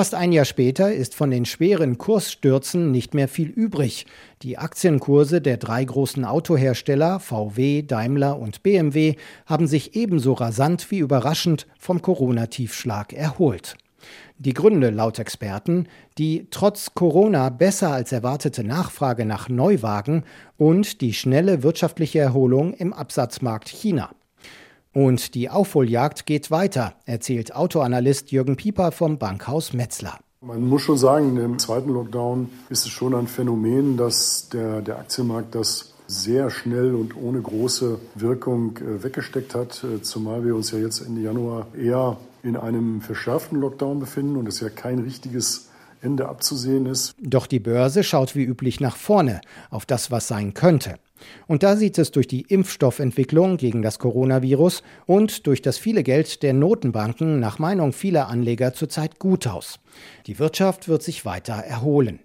Fast 0.00 0.14
ein 0.14 0.32
Jahr 0.32 0.46
später 0.46 0.94
ist 0.94 1.14
von 1.14 1.30
den 1.30 1.44
schweren 1.44 1.98
Kursstürzen 1.98 2.90
nicht 2.90 3.12
mehr 3.12 3.28
viel 3.28 3.50
übrig. 3.50 4.06
Die 4.40 4.56
Aktienkurse 4.56 5.42
der 5.42 5.58
drei 5.58 5.84
großen 5.84 6.24
Autohersteller 6.24 7.20
VW, 7.20 7.82
Daimler 7.82 8.38
und 8.38 8.62
BMW 8.62 9.16
haben 9.44 9.66
sich 9.66 9.94
ebenso 9.96 10.32
rasant 10.32 10.90
wie 10.90 11.00
überraschend 11.00 11.66
vom 11.78 12.00
Corona-Tiefschlag 12.00 13.12
erholt. 13.12 13.76
Die 14.38 14.54
Gründe 14.54 14.88
laut 14.88 15.18
Experten 15.18 15.86
die 16.16 16.46
trotz 16.50 16.94
Corona 16.94 17.50
besser 17.50 17.92
als 17.92 18.10
erwartete 18.10 18.64
Nachfrage 18.64 19.26
nach 19.26 19.50
Neuwagen 19.50 20.24
und 20.56 21.02
die 21.02 21.12
schnelle 21.12 21.62
wirtschaftliche 21.62 22.20
Erholung 22.20 22.72
im 22.72 22.94
Absatzmarkt 22.94 23.68
China. 23.68 24.08
Und 24.92 25.34
die 25.34 25.48
Aufholjagd 25.48 26.26
geht 26.26 26.50
weiter, 26.50 26.94
erzählt 27.06 27.54
Autoanalyst 27.54 28.32
Jürgen 28.32 28.56
Pieper 28.56 28.90
vom 28.90 29.18
Bankhaus 29.18 29.72
Metzler. 29.72 30.18
Man 30.40 30.66
muss 30.66 30.82
schon 30.82 30.98
sagen, 30.98 31.36
im 31.36 31.58
zweiten 31.58 31.90
Lockdown 31.90 32.48
ist 32.70 32.86
es 32.86 32.90
schon 32.90 33.14
ein 33.14 33.26
Phänomen, 33.26 33.96
dass 33.96 34.48
der, 34.48 34.80
der 34.80 34.98
Aktienmarkt 34.98 35.54
das 35.54 35.92
sehr 36.08 36.50
schnell 36.50 36.94
und 36.94 37.16
ohne 37.16 37.40
große 37.40 38.00
Wirkung 38.16 38.76
äh, 38.78 39.04
weggesteckt 39.04 39.54
hat, 39.54 39.84
äh, 39.84 40.02
zumal 40.02 40.44
wir 40.44 40.56
uns 40.56 40.72
ja 40.72 40.78
jetzt 40.78 41.06
Ende 41.06 41.20
Januar 41.20 41.68
eher 41.78 42.16
in 42.42 42.56
einem 42.56 43.00
verschärften 43.00 43.60
Lockdown 43.60 44.00
befinden 44.00 44.36
und 44.36 44.48
es 44.48 44.60
ja 44.60 44.70
kein 44.70 44.98
richtiges 44.98 45.68
Ende 46.02 46.28
abzusehen 46.28 46.86
ist. 46.86 47.14
Doch 47.20 47.46
die 47.46 47.60
Börse 47.60 48.02
schaut 48.02 48.34
wie 48.34 48.44
üblich 48.44 48.80
nach 48.80 48.96
vorne 48.96 49.40
auf 49.68 49.86
das, 49.86 50.10
was 50.10 50.26
sein 50.26 50.54
könnte. 50.54 50.94
Und 51.46 51.62
da 51.62 51.76
sieht 51.76 51.98
es 51.98 52.10
durch 52.10 52.26
die 52.26 52.42
Impfstoffentwicklung 52.42 53.56
gegen 53.56 53.82
das 53.82 53.98
Coronavirus 53.98 54.82
und 55.06 55.46
durch 55.46 55.62
das 55.62 55.78
viele 55.78 56.02
Geld 56.02 56.42
der 56.42 56.52
Notenbanken 56.52 57.40
nach 57.40 57.58
Meinung 57.58 57.92
vieler 57.92 58.28
Anleger 58.28 58.74
zurzeit 58.74 59.18
gut 59.18 59.46
aus. 59.46 59.80
Die 60.26 60.38
Wirtschaft 60.38 60.88
wird 60.88 61.02
sich 61.02 61.24
weiter 61.24 61.54
erholen. 61.54 62.20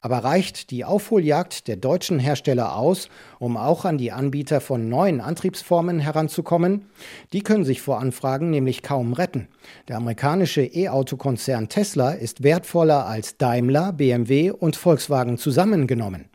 Aber 0.00 0.18
reicht 0.18 0.70
die 0.70 0.84
Aufholjagd 0.84 1.68
der 1.68 1.76
deutschen 1.76 2.18
Hersteller 2.18 2.76
aus, 2.76 3.08
um 3.38 3.56
auch 3.56 3.84
an 3.84 3.98
die 3.98 4.12
Anbieter 4.12 4.60
von 4.60 4.88
neuen 4.88 5.20
Antriebsformen 5.20 6.00
heranzukommen? 6.00 6.86
Die 7.32 7.42
können 7.42 7.64
sich 7.64 7.80
vor 7.80 8.00
Anfragen 8.00 8.50
nämlich 8.50 8.82
kaum 8.82 9.12
retten. 9.12 9.48
Der 9.88 9.96
amerikanische 9.96 10.62
E-Auto-Konzern 10.62 11.68
Tesla 11.68 12.12
ist 12.12 12.42
wertvoller 12.42 13.06
als 13.06 13.36
Daimler, 13.36 13.92
BMW 13.92 14.50
und 14.50 14.76
Volkswagen 14.76 15.38
zusammengenommen. 15.38 16.30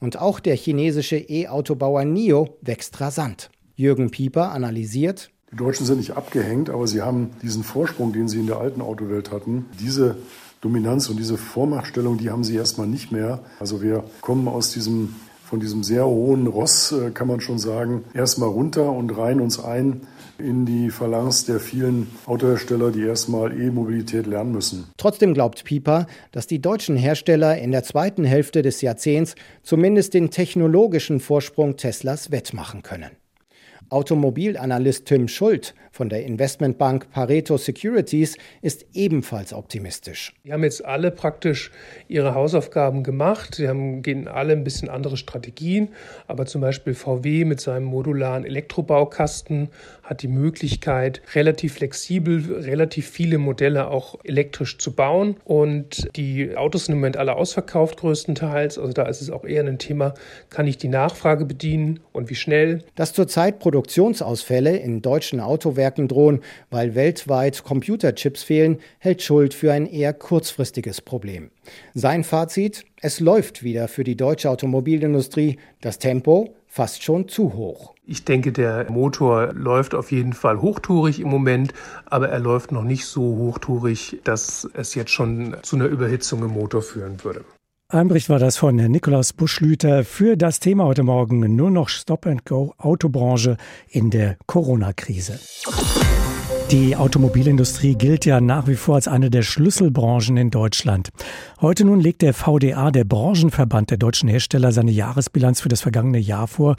Und 0.00 0.18
auch 0.18 0.40
der 0.40 0.56
chinesische 0.56 1.16
E-Autobauer 1.16 2.04
NIO 2.04 2.56
wächst 2.62 3.00
rasant. 3.00 3.50
Jürgen 3.76 4.10
Pieper 4.10 4.52
analysiert, 4.52 5.30
die 5.50 5.56
Deutschen 5.56 5.86
sind 5.86 5.96
nicht 5.96 6.14
abgehängt, 6.14 6.68
aber 6.68 6.86
sie 6.86 7.00
haben 7.00 7.30
diesen 7.42 7.64
Vorsprung, 7.64 8.12
den 8.12 8.28
sie 8.28 8.38
in 8.38 8.46
der 8.46 8.58
alten 8.58 8.82
Autowelt 8.82 9.30
hatten. 9.30 9.64
Diese 9.80 10.16
Dominanz 10.60 11.08
und 11.08 11.18
diese 11.18 11.38
Vormachtstellung, 11.38 12.18
die 12.18 12.28
haben 12.28 12.44
sie 12.44 12.54
erstmal 12.54 12.86
nicht 12.86 13.12
mehr. 13.12 13.40
Also 13.58 13.80
wir 13.80 14.04
kommen 14.20 14.46
aus 14.46 14.72
diesem, 14.72 15.14
von 15.44 15.58
diesem 15.60 15.84
sehr 15.84 16.04
hohen 16.04 16.48
Ross, 16.48 16.92
äh, 16.92 17.10
kann 17.12 17.28
man 17.28 17.40
schon 17.40 17.58
sagen, 17.58 18.04
erstmal 18.12 18.50
runter 18.50 18.92
und 18.92 19.16
reihen 19.16 19.40
uns 19.40 19.58
ein 19.58 20.02
in 20.38 20.66
die 20.66 20.90
Phalanx 20.90 21.44
der 21.44 21.60
vielen 21.60 22.08
Autohersteller, 22.26 22.90
die 22.90 23.02
erstmal 23.02 23.52
E-Mobilität 23.52 24.26
lernen 24.26 24.52
müssen. 24.52 24.86
Trotzdem 24.96 25.34
glaubt 25.34 25.64
Pieper, 25.64 26.06
dass 26.32 26.46
die 26.46 26.60
deutschen 26.60 26.96
Hersteller 26.96 27.58
in 27.58 27.72
der 27.72 27.82
zweiten 27.82 28.24
Hälfte 28.24 28.62
des 28.62 28.80
Jahrzehnts 28.80 29.34
zumindest 29.62 30.14
den 30.14 30.30
technologischen 30.30 31.20
Vorsprung 31.20 31.76
Teslas 31.76 32.30
wettmachen 32.30 32.82
können. 32.82 33.10
Automobilanalyst 33.90 35.06
Tim 35.06 35.28
Schult 35.28 35.74
von 35.90 36.08
der 36.08 36.24
Investmentbank 36.24 37.10
Pareto 37.10 37.56
Securities 37.56 38.36
ist 38.62 38.86
ebenfalls 38.94 39.52
optimistisch. 39.52 40.32
Die 40.44 40.52
haben 40.52 40.62
jetzt 40.62 40.84
alle 40.84 41.10
praktisch 41.10 41.72
ihre 42.06 42.34
Hausaufgaben 42.34 43.02
gemacht. 43.02 43.56
Sie 43.56 43.68
haben, 43.68 44.02
gehen 44.02 44.28
alle 44.28 44.52
ein 44.52 44.62
bisschen 44.62 44.88
andere 44.88 45.16
Strategien. 45.16 45.88
Aber 46.26 46.46
zum 46.46 46.60
Beispiel 46.60 46.94
VW 46.94 47.44
mit 47.44 47.60
seinem 47.60 47.84
modularen 47.84 48.44
Elektrobaukasten 48.44 49.70
hat 50.02 50.22
die 50.22 50.28
Möglichkeit, 50.28 51.20
relativ 51.34 51.74
flexibel, 51.74 52.60
relativ 52.60 53.08
viele 53.08 53.38
Modelle 53.38 53.88
auch 53.90 54.16
elektrisch 54.22 54.78
zu 54.78 54.94
bauen. 54.94 55.36
Und 55.44 56.08
die 56.16 56.56
Autos 56.56 56.84
sind 56.84 56.94
im 56.94 57.00
Moment 57.00 57.16
alle 57.16 57.34
ausverkauft 57.34 57.98
größtenteils. 57.98 58.78
Also 58.78 58.92
da 58.92 59.02
ist 59.06 59.20
es 59.20 59.30
auch 59.30 59.44
eher 59.44 59.64
ein 59.64 59.78
Thema, 59.78 60.14
kann 60.48 60.66
ich 60.66 60.78
die 60.78 60.88
Nachfrage 60.88 61.44
bedienen 61.44 62.00
und 62.12 62.30
wie 62.30 62.36
schnell. 62.36 62.84
Dass 62.94 63.12
zurzeit 63.12 63.58
Produktionsausfälle 63.78 64.76
in 64.76 65.02
deutschen 65.02 65.38
Autowerken 65.38 66.08
drohen, 66.08 66.40
weil 66.68 66.96
weltweit 66.96 67.62
Computerchips 67.62 68.42
fehlen, 68.42 68.78
hält 68.98 69.22
Schuld 69.22 69.54
für 69.54 69.72
ein 69.72 69.86
eher 69.86 70.12
kurzfristiges 70.12 71.00
Problem. 71.00 71.52
Sein 71.94 72.24
Fazit, 72.24 72.84
es 73.00 73.20
läuft 73.20 73.62
wieder 73.62 73.86
für 73.86 74.02
die 74.02 74.16
deutsche 74.16 74.50
Automobilindustrie. 74.50 75.60
Das 75.80 76.00
Tempo 76.00 76.56
fast 76.66 77.04
schon 77.04 77.28
zu 77.28 77.54
hoch. 77.54 77.94
Ich 78.04 78.24
denke, 78.24 78.50
der 78.50 78.90
Motor 78.90 79.52
läuft 79.52 79.94
auf 79.94 80.10
jeden 80.10 80.32
Fall 80.32 80.60
hochtourig 80.60 81.20
im 81.20 81.28
Moment, 81.28 81.72
aber 82.06 82.30
er 82.30 82.40
läuft 82.40 82.72
noch 82.72 82.82
nicht 82.82 83.04
so 83.06 83.22
hochtourig, 83.22 84.18
dass 84.24 84.68
es 84.74 84.96
jetzt 84.96 85.12
schon 85.12 85.56
zu 85.62 85.76
einer 85.76 85.86
Überhitzung 85.86 86.42
im 86.42 86.50
Motor 86.50 86.82
führen 86.82 87.22
würde. 87.22 87.44
Ein 87.90 88.08
Bericht 88.08 88.28
war 88.28 88.38
das 88.38 88.58
von 88.58 88.76
Nikolaus 88.76 89.32
Buschlüter 89.32 90.04
für 90.04 90.36
das 90.36 90.60
Thema 90.60 90.84
heute 90.84 91.04
Morgen 91.04 91.56
nur 91.56 91.70
noch 91.70 91.88
Stop 91.88 92.26
and 92.26 92.44
Go 92.44 92.74
Autobranche 92.76 93.56
in 93.88 94.10
der 94.10 94.36
Corona-Krise. 94.44 95.40
Die 96.70 96.96
Automobilindustrie 96.96 97.94
gilt 97.94 98.26
ja 98.26 98.42
nach 98.42 98.66
wie 98.66 98.74
vor 98.74 98.96
als 98.96 99.08
eine 99.08 99.30
der 99.30 99.40
Schlüsselbranchen 99.40 100.36
in 100.36 100.50
Deutschland. 100.50 101.08
Heute 101.62 101.86
nun 101.86 101.98
legt 101.98 102.20
der 102.20 102.34
VDA, 102.34 102.90
der 102.90 103.04
Branchenverband 103.04 103.90
der 103.90 103.96
deutschen 103.96 104.28
Hersteller, 104.28 104.70
seine 104.70 104.90
Jahresbilanz 104.90 105.62
für 105.62 105.70
das 105.70 105.80
vergangene 105.80 106.18
Jahr 106.18 106.46
vor. 106.46 106.76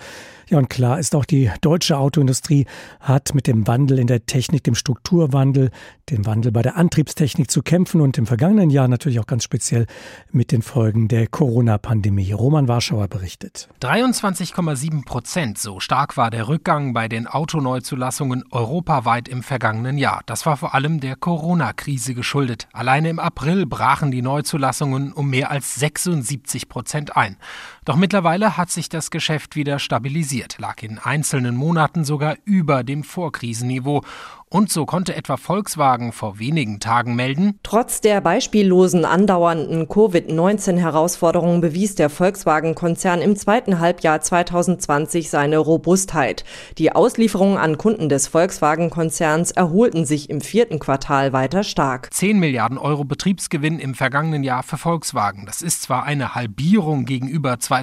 Ja, 0.47 0.59
und 0.59 0.69
klar 0.69 0.99
ist 0.99 1.15
auch, 1.15 1.25
die 1.25 1.51
deutsche 1.61 1.97
Autoindustrie 1.97 2.65
hat 2.99 3.33
mit 3.33 3.47
dem 3.47 3.67
Wandel 3.67 3.97
in 3.97 4.07
der 4.07 4.25
Technik, 4.25 4.63
dem 4.63 4.75
Strukturwandel, 4.75 5.71
dem 6.09 6.25
Wandel 6.25 6.51
bei 6.51 6.61
der 6.61 6.75
Antriebstechnik 6.75 7.49
zu 7.49 7.61
kämpfen 7.61 8.01
und 8.01 8.17
im 8.17 8.25
vergangenen 8.25 8.69
Jahr 8.69 8.87
natürlich 8.87 9.19
auch 9.19 9.27
ganz 9.27 9.43
speziell 9.43 9.85
mit 10.31 10.51
den 10.51 10.61
Folgen 10.61 11.07
der 11.07 11.27
Corona-Pandemie. 11.27 12.31
Roman 12.31 12.67
Warschauer 12.67 13.07
berichtet. 13.07 13.69
23,7 13.81 15.05
Prozent, 15.05 15.57
so 15.57 15.79
stark 15.79 16.15
war 16.17 16.31
der 16.31 16.47
Rückgang 16.47 16.93
bei 16.93 17.07
den 17.07 17.27
Autoneuzulassungen 17.27 18.43
europaweit 18.51 19.27
im 19.27 19.43
vergangenen 19.43 19.78
Jahr. 19.97 20.21
Das 20.25 20.45
war 20.45 20.57
vor 20.57 20.73
allem 20.73 20.99
der 20.99 21.15
Corona-Krise 21.15 22.13
geschuldet. 22.13 22.67
Alleine 22.73 23.09
im 23.09 23.19
April 23.19 23.65
brachen 23.65 24.11
die 24.11 24.21
Neuzulassungen 24.21 25.13
um 25.13 25.29
mehr 25.29 25.51
als 25.51 25.75
76 25.75 26.69
Prozent 26.69 27.15
ein. 27.15 27.37
Doch 27.89 27.95
mittlerweile 27.95 28.55
hat 28.55 28.69
sich 28.69 28.87
das 28.87 29.09
Geschäft 29.09 29.55
wieder 29.55 29.79
stabilisiert, 29.79 30.59
lag 30.59 30.83
in 30.83 30.99
einzelnen 30.99 31.55
Monaten 31.55 32.05
sogar 32.05 32.35
über 32.45 32.83
dem 32.83 33.03
Vorkrisenniveau 33.03 34.03
und 34.51 34.71
so 34.71 34.87
konnte 34.87 35.15
etwa 35.15 35.37
Volkswagen 35.37 36.11
vor 36.11 36.39
wenigen 36.39 36.79
Tagen 36.79 37.15
melden, 37.15 37.59
Trotz 37.61 38.01
der 38.01 38.19
beispiellosen 38.19 39.05
andauernden 39.05 39.87
Covid-19-Herausforderungen 39.87 41.61
bewies 41.61 41.93
der 41.93 42.09
Volkswagen-Konzern 42.09 43.21
im 43.21 43.35
zweiten 43.35 43.79
Halbjahr 43.79 44.21
2020 44.21 45.29
seine 45.29 45.59
Robustheit. 45.59 46.45
Die 46.79 46.91
Auslieferungen 46.91 47.59
an 47.59 47.77
Kunden 47.77 48.09
des 48.09 48.27
Volkswagen-Konzerns 48.27 49.51
erholten 49.51 50.05
sich 50.05 50.31
im 50.31 50.41
vierten 50.41 50.79
Quartal 50.79 51.31
weiter 51.31 51.63
stark. 51.63 52.11
10 52.11 52.39
Milliarden 52.39 52.79
Euro 52.79 53.05
Betriebsgewinn 53.05 53.77
im 53.77 53.93
vergangenen 53.93 54.43
Jahr 54.43 54.63
für 54.63 54.77
Volkswagen. 54.77 55.45
Das 55.45 55.61
ist 55.61 55.83
zwar 55.83 56.05
eine 56.05 56.33
Halbierung 56.33 57.05
gegenüber 57.05 57.59
2019, 57.59 57.78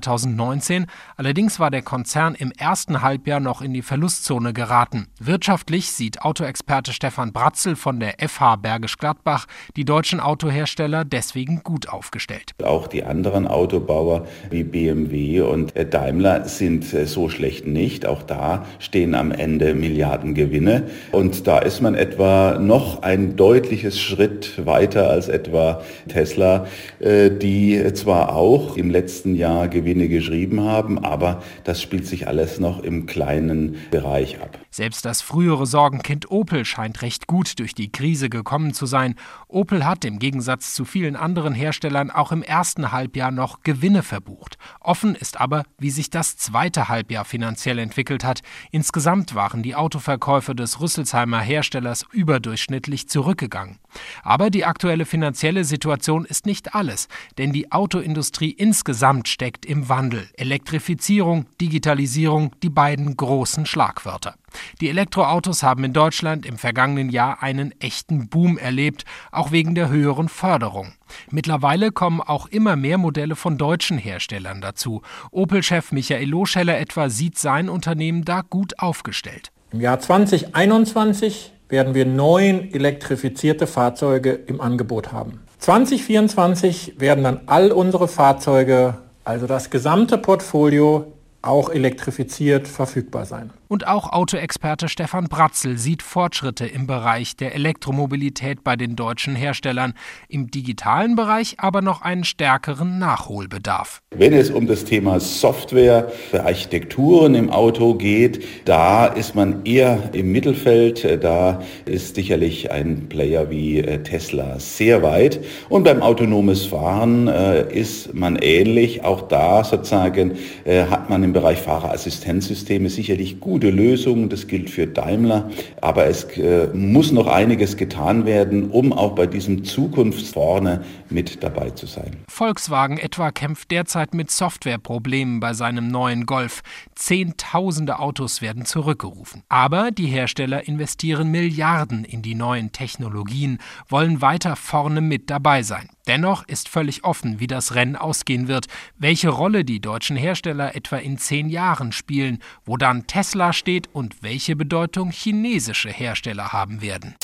allerdings 1.16 1.58
war 1.58 1.70
der 1.70 1.82
Konzern 1.82 2.34
im 2.34 2.52
ersten 2.52 3.02
Halbjahr 3.02 3.40
noch 3.40 3.62
in 3.62 3.72
die 3.72 3.82
Verlustzone 3.82 4.52
geraten. 4.52 5.06
Wirtschaftlich 5.18 5.90
sieht 5.90 6.22
Auto 6.22 6.44
Experte 6.44 6.92
Stefan 6.92 7.32
Bratzel 7.32 7.76
von 7.76 7.98
der 7.98 8.14
FH 8.18 8.56
Bergisch 8.56 8.98
Gladbach 8.98 9.46
die 9.76 9.84
deutschen 9.84 10.20
Autohersteller 10.20 11.04
deswegen 11.04 11.62
gut 11.62 11.88
aufgestellt. 11.88 12.52
Auch 12.62 12.86
die 12.86 13.04
anderen 13.04 13.46
Autobauer 13.46 14.26
wie 14.50 14.64
BMW 14.64 15.40
und 15.40 15.72
Daimler 15.90 16.46
sind 16.46 16.84
so 16.84 17.28
schlecht 17.28 17.66
nicht. 17.66 18.06
Auch 18.06 18.22
da 18.22 18.66
stehen 18.78 19.14
am 19.14 19.32
Ende 19.32 19.74
Milliarden 19.74 20.34
Gewinne. 20.34 20.84
Und 21.12 21.46
da 21.46 21.58
ist 21.58 21.80
man 21.80 21.94
etwa 21.94 22.58
noch 22.58 23.02
ein 23.02 23.36
deutliches 23.36 24.00
Schritt 24.00 24.66
weiter 24.66 25.10
als 25.10 25.28
etwa 25.28 25.82
Tesla, 26.08 26.66
äh, 27.00 27.30
die 27.30 27.92
zwar 27.94 28.34
auch 28.34 28.76
im 28.76 28.90
letzten 28.90 29.34
Jahr 29.34 29.68
Gewinne 29.68 29.85
geschrieben 30.08 30.60
haben, 30.62 30.98
aber 30.98 31.42
das 31.64 31.80
spielt 31.80 32.06
sich 32.06 32.28
alles 32.28 32.58
noch 32.60 32.82
im 32.82 33.06
kleinen 33.06 33.76
Bereich 33.90 34.40
ab. 34.40 34.58
Selbst 34.76 35.06
das 35.06 35.22
frühere 35.22 35.64
Sorgenkind 35.64 36.30
Opel 36.30 36.66
scheint 36.66 37.00
recht 37.00 37.26
gut 37.26 37.60
durch 37.60 37.74
die 37.74 37.90
Krise 37.90 38.28
gekommen 38.28 38.74
zu 38.74 38.84
sein. 38.84 39.14
Opel 39.48 39.86
hat 39.86 40.04
im 40.04 40.18
Gegensatz 40.18 40.74
zu 40.74 40.84
vielen 40.84 41.16
anderen 41.16 41.54
Herstellern 41.54 42.10
auch 42.10 42.30
im 42.30 42.42
ersten 42.42 42.92
Halbjahr 42.92 43.30
noch 43.30 43.62
Gewinne 43.62 44.02
verbucht. 44.02 44.58
Offen 44.80 45.14
ist 45.14 45.40
aber, 45.40 45.62
wie 45.78 45.88
sich 45.88 46.10
das 46.10 46.36
zweite 46.36 46.90
Halbjahr 46.90 47.24
finanziell 47.24 47.78
entwickelt 47.78 48.22
hat. 48.22 48.42
Insgesamt 48.70 49.34
waren 49.34 49.62
die 49.62 49.74
Autoverkäufe 49.74 50.54
des 50.54 50.78
Rüsselsheimer 50.78 51.40
Herstellers 51.40 52.04
überdurchschnittlich 52.12 53.08
zurückgegangen. 53.08 53.78
Aber 54.22 54.50
die 54.50 54.66
aktuelle 54.66 55.06
finanzielle 55.06 55.64
Situation 55.64 56.26
ist 56.26 56.44
nicht 56.44 56.74
alles, 56.74 57.08
denn 57.38 57.50
die 57.50 57.72
Autoindustrie 57.72 58.50
insgesamt 58.50 59.28
steckt 59.28 59.64
im 59.64 59.88
Wandel. 59.88 60.28
Elektrifizierung, 60.34 61.46
Digitalisierung, 61.62 62.54
die 62.62 62.68
beiden 62.68 63.16
großen 63.16 63.64
Schlagwörter. 63.64 64.34
Die 64.80 64.88
Elektroautos 64.88 65.62
haben 65.62 65.84
in 65.84 65.92
Deutschland 65.92 66.46
im 66.46 66.58
vergangenen 66.58 67.10
Jahr 67.10 67.42
einen 67.42 67.72
echten 67.80 68.28
Boom 68.28 68.58
erlebt, 68.58 69.04
auch 69.32 69.52
wegen 69.52 69.74
der 69.74 69.88
höheren 69.88 70.28
Förderung. 70.28 70.92
Mittlerweile 71.30 71.92
kommen 71.92 72.20
auch 72.20 72.46
immer 72.46 72.76
mehr 72.76 72.98
Modelle 72.98 73.36
von 73.36 73.58
deutschen 73.58 73.98
Herstellern 73.98 74.60
dazu. 74.60 75.02
Opel-Chef 75.30 75.92
Michael 75.92 76.28
Loscheller 76.28 76.78
etwa 76.78 77.08
sieht 77.10 77.38
sein 77.38 77.68
Unternehmen 77.68 78.24
da 78.24 78.42
gut 78.42 78.78
aufgestellt. 78.78 79.50
Im 79.72 79.80
Jahr 79.80 80.00
2021 80.00 81.52
werden 81.68 81.94
wir 81.94 82.06
neun 82.06 82.72
elektrifizierte 82.72 83.66
Fahrzeuge 83.66 84.30
im 84.30 84.60
Angebot 84.60 85.12
haben. 85.12 85.40
2024 85.58 87.00
werden 87.00 87.24
dann 87.24 87.40
all 87.46 87.72
unsere 87.72 88.08
Fahrzeuge, 88.08 88.94
also 89.24 89.46
das 89.46 89.70
gesamte 89.70 90.18
Portfolio, 90.18 91.12
auch 91.42 91.70
elektrifiziert 91.70 92.68
verfügbar 92.68 93.24
sein. 93.24 93.50
Und 93.68 93.86
auch 93.86 94.12
Autoexperte 94.12 94.88
Stefan 94.88 95.24
Bratzel 95.28 95.78
sieht 95.78 96.02
Fortschritte 96.02 96.66
im 96.66 96.86
Bereich 96.86 97.36
der 97.36 97.54
Elektromobilität 97.54 98.62
bei 98.62 98.76
den 98.76 98.96
deutschen 98.96 99.34
Herstellern, 99.34 99.94
im 100.28 100.50
digitalen 100.50 101.16
Bereich 101.16 101.56
aber 101.58 101.82
noch 101.82 102.02
einen 102.02 102.24
stärkeren 102.24 102.98
Nachholbedarf. 102.98 104.02
Wenn 104.14 104.32
es 104.32 104.50
um 104.50 104.66
das 104.66 104.84
Thema 104.84 105.20
Software 105.20 106.10
für 106.30 106.44
Architekturen 106.44 107.34
im 107.34 107.50
Auto 107.50 107.94
geht, 107.94 108.44
da 108.64 109.06
ist 109.06 109.34
man 109.34 109.64
eher 109.64 110.10
im 110.12 110.32
Mittelfeld. 110.32 111.22
Da 111.22 111.62
ist 111.84 112.14
sicherlich 112.14 112.70
ein 112.70 113.08
Player 113.08 113.50
wie 113.50 113.80
äh, 113.80 114.02
Tesla 114.02 114.58
sehr 114.58 115.02
weit. 115.02 115.40
Und 115.68 115.84
beim 115.84 116.02
autonomes 116.02 116.66
Fahren 116.66 117.28
äh, 117.28 117.72
ist 117.72 118.14
man 118.14 118.36
ähnlich. 118.36 119.04
Auch 119.04 119.22
da 119.22 119.64
sozusagen 119.64 120.36
äh, 120.64 120.84
hat 120.84 121.10
man 121.10 121.22
im 121.22 121.32
Bereich 121.32 121.58
Fahrerassistenzsysteme 121.58 122.88
sicherlich 122.88 123.40
gute 123.56 123.70
Lösungen. 123.70 124.28
Das 124.28 124.48
gilt 124.48 124.68
für 124.68 124.86
Daimler. 124.86 125.50
Aber 125.80 126.04
es 126.04 126.24
äh, 126.36 126.68
muss 126.74 127.10
noch 127.10 127.26
einiges 127.26 127.78
getan 127.78 128.26
werden, 128.26 128.70
um 128.70 128.92
auch 128.92 129.14
bei 129.14 129.26
diesem 129.26 129.64
Zukunftsvorne 129.64 130.84
mit 131.08 131.42
dabei 131.42 131.70
zu 131.70 131.86
sein. 131.86 132.18
Volkswagen 132.28 132.98
etwa 132.98 133.30
kämpft 133.30 133.70
derzeit 133.70 134.12
mit 134.12 134.30
Softwareproblemen 134.30 135.40
bei 135.40 135.54
seinem 135.54 135.88
neuen 135.88 136.26
Golf. 136.26 136.60
Zehntausende 136.94 137.98
Autos 137.98 138.42
werden 138.42 138.66
zurückgerufen. 138.66 139.42
Aber 139.48 139.90
die 139.90 140.08
Hersteller 140.08 140.68
investieren 140.68 141.30
Milliarden 141.30 142.04
in 142.04 142.20
die 142.20 142.34
neuen 142.34 142.72
Technologien, 142.72 143.56
wollen 143.88 144.20
weiter 144.20 144.54
vorne 144.54 145.00
mit 145.00 145.30
dabei 145.30 145.62
sein. 145.62 145.88
Dennoch 146.06 146.46
ist 146.46 146.68
völlig 146.68 147.02
offen, 147.04 147.40
wie 147.40 147.48
das 147.48 147.74
Rennen 147.74 147.96
ausgehen 147.96 148.46
wird, 148.46 148.66
welche 148.96 149.28
Rolle 149.28 149.64
die 149.64 149.80
deutschen 149.80 150.16
Hersteller 150.16 150.76
etwa 150.76 150.96
in 150.98 151.18
zehn 151.18 151.48
Jahren 151.48 151.90
spielen, 151.90 152.38
wo 152.64 152.76
dann 152.76 153.08
Tesla 153.08 153.52
steht 153.52 153.88
und 153.92 154.22
welche 154.22 154.54
Bedeutung 154.54 155.10
chinesische 155.10 155.90
Hersteller 155.90 156.52
haben 156.52 156.80
werden. 156.80 157.16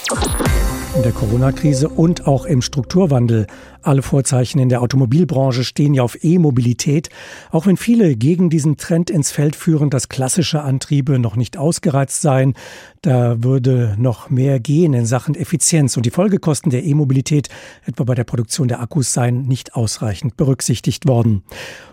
In 0.97 1.03
der 1.03 1.13
Corona-Krise 1.13 1.89
und 1.89 2.27
auch 2.27 2.45
im 2.45 2.61
Strukturwandel. 2.61 3.47
Alle 3.83 4.03
Vorzeichen 4.03 4.59
in 4.59 4.69
der 4.69 4.83
Automobilbranche 4.83 5.65
stehen 5.65 5.95
ja 5.95 6.03
auf 6.03 6.23
E-Mobilität, 6.23 7.09
auch 7.51 7.67
wenn 7.67 7.77
viele 7.77 8.17
gegen 8.17 8.49
diesen 8.49 8.77
Trend 8.77 9.11
ins 9.11 9.31
Feld 9.31 9.57
führen, 9.57 9.91
dass 9.91 10.09
klassische 10.09 10.63
Antriebe 10.63 11.19
noch 11.19 11.37
nicht 11.37 11.57
ausgereizt 11.57 12.23
seien. 12.23 12.55
Da 13.03 13.43
würde 13.43 13.97
noch 13.99 14.31
mehr 14.31 14.61
gehen 14.61 14.95
in 14.95 15.07
Sachen 15.07 15.35
Effizienz 15.35 15.97
und 15.97 16.07
die 16.07 16.11
Folgekosten 16.11 16.71
der 16.71 16.85
E-Mobilität, 16.85 17.49
etwa 17.85 18.05
bei 18.05 18.15
der 18.15 18.25
Produktion 18.25 18.69
der 18.69 18.81
Akkus, 18.81 19.13
seien 19.13 19.49
nicht 19.49 19.75
ausreichend 19.75 20.37
berücksichtigt 20.37 21.09
worden. 21.09 21.43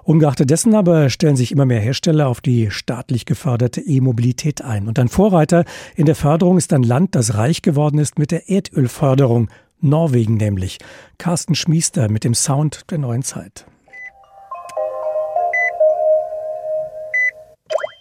Ungeachtet 0.03 0.49
dessen 0.49 0.75
aber 0.75 1.09
stellen 1.09 1.35
sich 1.35 1.51
immer 1.51 1.65
mehr 1.65 1.81
Hersteller 1.81 2.27
auf 2.27 2.41
die 2.41 2.71
staatlich 2.71 3.25
geförderte 3.25 3.81
E-Mobilität 3.81 4.61
ein. 4.61 4.87
Und 4.87 4.99
ein 4.99 5.07
Vorreiter 5.07 5.65
in 5.95 6.05
der 6.05 6.15
Förderung 6.15 6.57
ist 6.57 6.73
ein 6.73 6.83
Land, 6.83 7.15
das 7.15 7.35
reich 7.35 7.61
geworden 7.61 7.99
ist 7.99 8.19
mit 8.19 8.31
der 8.31 8.49
Erdölförderung. 8.49 9.49
Norwegen 9.81 10.35
nämlich. 10.35 10.79
Carsten 11.17 11.55
Schmiester 11.55 12.09
mit 12.09 12.23
dem 12.23 12.33
Sound 12.33 12.91
der 12.91 12.97
neuen 12.97 13.23
Zeit. 13.23 13.65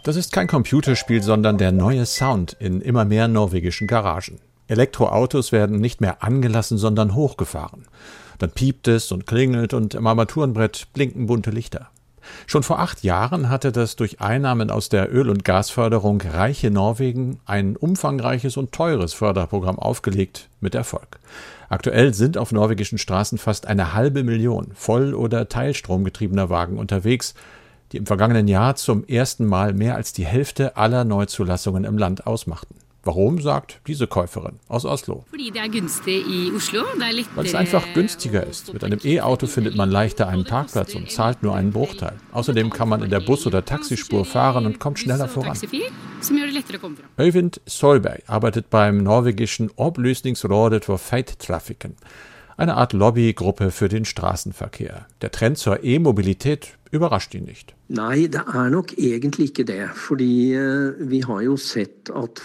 Das 0.04 0.16
ist 0.16 0.32
kein 0.32 0.46
Computerspiel, 0.46 1.22
sondern 1.22 1.58
der 1.58 1.70
neue 1.70 2.06
Sound 2.06 2.56
in 2.58 2.80
immer 2.80 3.04
mehr 3.04 3.28
norwegischen 3.28 3.86
Garagen. 3.86 4.40
Elektroautos 4.66 5.52
werden 5.52 5.80
nicht 5.80 6.00
mehr 6.00 6.22
angelassen, 6.22 6.78
sondern 6.78 7.14
hochgefahren. 7.14 7.86
Dann 8.38 8.50
piept 8.50 8.88
es 8.88 9.12
und 9.12 9.26
klingelt 9.26 9.74
und 9.74 9.94
im 9.94 10.06
Armaturenbrett 10.06 10.88
blinken 10.92 11.26
bunte 11.26 11.50
Lichter. 11.50 11.90
Schon 12.46 12.62
vor 12.62 12.78
acht 12.78 13.02
Jahren 13.02 13.50
hatte 13.50 13.72
das 13.72 13.96
durch 13.96 14.20
Einnahmen 14.20 14.70
aus 14.70 14.88
der 14.88 15.14
Öl- 15.14 15.30
und 15.30 15.44
Gasförderung 15.44 16.20
reiche 16.20 16.70
Norwegen 16.70 17.40
ein 17.44 17.76
umfangreiches 17.76 18.56
und 18.56 18.72
teures 18.72 19.12
Förderprogramm 19.12 19.78
aufgelegt, 19.78 20.48
mit 20.60 20.74
Erfolg. 20.74 21.18
Aktuell 21.68 22.14
sind 22.14 22.38
auf 22.38 22.52
norwegischen 22.52 22.98
Straßen 22.98 23.38
fast 23.38 23.66
eine 23.66 23.92
halbe 23.92 24.24
Million 24.24 24.72
voll- 24.74 25.14
oder 25.14 25.48
teilstromgetriebener 25.48 26.48
Wagen 26.48 26.78
unterwegs, 26.78 27.34
die 27.92 27.98
im 27.98 28.06
vergangenen 28.06 28.48
Jahr 28.48 28.76
zum 28.76 29.04
ersten 29.06 29.44
Mal 29.44 29.74
mehr 29.74 29.94
als 29.94 30.12
die 30.12 30.26
Hälfte 30.26 30.76
aller 30.76 31.04
Neuzulassungen 31.04 31.84
im 31.84 31.98
Land 31.98 32.26
ausmachten. 32.26 32.74
Warum, 33.08 33.40
sagt 33.40 33.80
diese 33.86 34.06
Käuferin 34.06 34.60
aus 34.68 34.84
Oslo? 34.84 35.24
Weil 37.34 37.46
es 37.46 37.54
einfach 37.54 37.94
günstiger 37.94 38.46
ist. 38.46 38.70
Mit 38.74 38.84
einem 38.84 39.00
E-Auto 39.02 39.46
findet 39.46 39.76
man 39.76 39.90
leichter 39.90 40.28
einen 40.28 40.44
Parkplatz 40.44 40.94
und 40.94 41.10
zahlt 41.10 41.42
nur 41.42 41.54
einen 41.54 41.72
Bruchteil. 41.72 42.18
Außerdem 42.32 42.68
kann 42.68 42.90
man 42.90 43.02
in 43.02 43.08
der 43.08 43.20
Bus- 43.20 43.46
oder 43.46 43.64
Taxispur 43.64 44.26
fahren 44.26 44.66
und 44.66 44.78
kommt 44.78 44.98
schneller 44.98 45.26
voran. 45.26 45.56
Øyvind 47.18 47.62
Solberg 47.64 48.24
arbeitet 48.26 48.68
beim 48.68 48.98
norwegischen 48.98 49.70
Oplysningsrådet 49.76 50.84
for 50.84 50.98
Feittrafikken 50.98 51.96
eine 52.58 52.76
Art 52.76 52.92
Lobbygruppe 52.92 53.70
für 53.70 53.88
den 53.88 54.04
Straßenverkehr. 54.04 55.06
Der 55.22 55.30
Trend 55.30 55.58
zur 55.58 55.84
E-Mobilität 55.84 56.76
überrascht 56.90 57.32
ihn 57.34 57.44
nicht. 57.44 57.74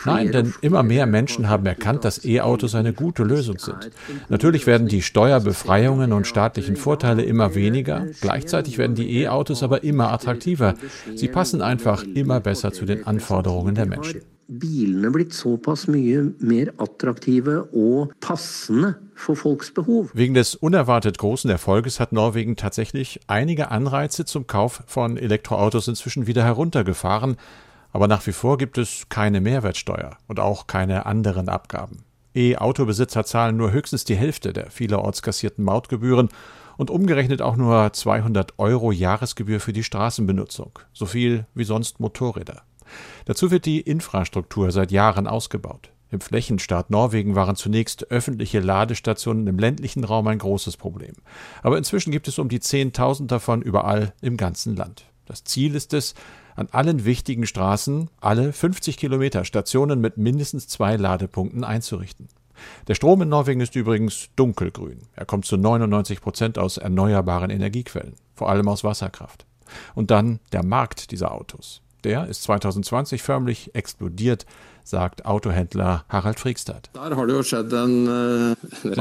Nein, 0.06 0.32
denn 0.32 0.54
immer 0.62 0.84
mehr 0.84 1.08
Menschen 1.08 1.50
haben 1.50 1.66
erkannt, 1.66 2.06
dass 2.06 2.24
E-Autos 2.24 2.76
eine 2.76 2.94
gute 2.94 3.24
Lösung 3.24 3.58
sind. 3.58 3.90
Natürlich 4.30 4.68
werden 4.68 4.88
die 4.88 5.02
Steuerbefreiungen 5.02 6.14
und 6.14 6.28
staatlichen 6.28 6.76
Vorteile 6.76 7.24
immer 7.24 7.56
weniger, 7.56 8.06
gleichzeitig 8.22 8.78
werden 8.78 8.96
die 8.96 9.22
E-Autos 9.22 9.64
aber 9.64 9.84
immer 9.84 10.12
attraktiver. 10.12 10.76
Sie 11.16 11.28
passen 11.28 11.62
einfach 11.62 12.04
immer 12.04 12.40
besser 12.40 12.72
zu 12.72 12.86
den 12.86 13.08
Anforderungen 13.08 13.74
der 13.74 13.88
Menschen 13.88 14.22
bilene 14.48 15.12
blitt 15.12 15.34
såpass 15.34 15.88
mye 15.88 16.34
mer 16.40 16.74
attraktive 16.78 17.68
og 17.72 18.14
passende 18.20 18.96
für 19.16 19.36
folks 19.36 19.72
Behov. 19.74 20.12
Wegen 20.14 20.34
des 20.34 20.56
unerwartet 20.56 21.18
großen 21.18 21.50
Erfolges 21.50 22.00
hat 22.00 22.12
Norwegen 22.12 22.56
tatsächlich 22.56 23.22
einige 23.28 23.72
Anreize 23.72 24.26
zum 24.26 24.48
Kauf 24.48 24.84
von 24.88 25.18
Elektroautos 25.18 25.88
inzwischen 25.88 26.28
wieder 26.28 26.44
heruntergefahren, 26.44 27.38
aber 27.92 28.08
nach 28.08 28.26
wie 28.26 28.32
vor 28.32 28.58
gibt 28.58 28.78
es 28.78 29.08
keine 29.10 29.40
Mehrwertsteuer 29.40 30.18
und 30.28 30.40
auch 30.40 30.68
keine 30.68 31.06
anderen 31.06 31.50
Abgaben. 31.50 32.04
E-Autobesitzer 32.36 33.24
zahlen 33.26 33.58
nur 33.58 33.72
höchstens 33.72 34.06
die 34.06 34.16
Hälfte 34.16 34.54
der 34.54 34.72
vielerorts 34.72 35.22
kassierten 35.22 35.64
Mautgebühren 35.64 36.30
und 36.78 36.90
umgerechnet 36.90 37.42
auch 37.42 37.56
nur 37.56 37.94
200 37.94 38.58
Euro 38.58 38.92
Jahresgebühr 38.92 39.60
für 39.60 39.74
die 39.74 39.84
Straßenbenutzung, 39.84 40.80
so 40.92 41.06
viel 41.06 41.46
wie 41.54 41.64
sonst 41.64 42.00
Motorräder. 42.00 42.64
Dazu 43.26 43.52
wird 43.52 43.66
die 43.66 43.82
Infrastruktur 43.82 44.72
seit 44.72 44.92
Jahren 44.92 45.28
ausgebaut. 45.28 45.92
Im 46.14 46.22
Flächenstaat 46.22 46.92
Norwegen 46.92 47.36
waren 47.36 47.56
zunächst 47.56 48.12
öffentliche 48.12 48.60
Ladestationen 48.60 49.48
im 49.48 49.58
ländlichen 49.58 50.04
Raum 50.04 50.28
ein 50.28 50.38
großes 50.38 50.78
Problem. 50.78 51.16
Aber 51.64 51.78
inzwischen 51.78 52.12
gibt 52.12 52.28
es 52.28 52.38
um 52.38 52.50
die 52.50 52.60
10.000 52.60 53.26
davon 53.26 53.64
überall 53.64 54.14
im 54.22 54.38
ganzen 54.38 54.76
Land. 54.76 55.06
Das 55.26 55.44
Ziel 55.44 55.74
ist 55.74 55.94
es, 55.94 56.14
an 56.56 56.68
allen 56.72 57.06
wichtigen 57.06 57.48
Straßen 57.48 58.10
alle 58.22 58.54
50 58.54 58.98
Kilometer 58.98 59.46
Stationen 59.46 60.02
mit 60.02 60.18
mindestens 60.18 60.68
zwei 60.68 60.98
Ladepunkten 60.98 61.64
einzurichten. 61.64 62.28
Der 62.88 62.96
Strom 62.96 63.22
in 63.22 63.30
Norwegen 63.30 63.62
ist 63.62 63.76
übrigens 63.76 64.30
dunkelgrün. 64.36 65.08
Er 65.16 65.26
kommt 65.26 65.46
zu 65.46 65.58
99 65.58 66.22
Prozent 66.22 66.60
aus 66.60 66.78
erneuerbaren 66.78 67.50
Energiequellen, 67.50 68.14
vor 68.36 68.50
allem 68.50 68.68
aus 68.68 68.84
Wasserkraft. 68.84 69.46
Und 69.96 70.12
dann 70.12 70.40
der 70.52 70.64
Markt 70.64 71.12
dieser 71.12 71.32
Autos. 71.32 71.82
Der 72.04 72.28
ist 72.28 72.44
2020 72.44 73.22
förmlich 73.22 73.76
explodiert 73.76 74.46
sagt 74.84 75.26
Autohändler 75.26 76.06
Harald 76.10 76.40
Friegstadt. 76.40 76.90
Man 76.96 78.58